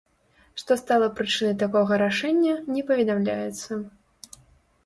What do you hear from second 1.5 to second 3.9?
такога рашэння, не паведамляецца.